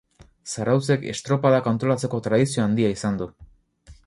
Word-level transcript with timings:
Zarautzek 0.53 1.05
estropadak 1.11 1.69
antolatzeko 1.73 2.21
tradizio 2.29 2.65
handia 2.65 2.93
izan 2.97 3.23
du. 3.23 3.31